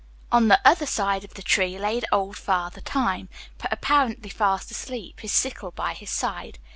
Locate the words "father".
2.35-2.81